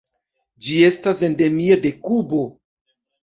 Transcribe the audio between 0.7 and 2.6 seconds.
estas endemia de Kubo.